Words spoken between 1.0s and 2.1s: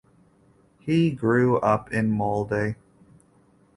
grew up in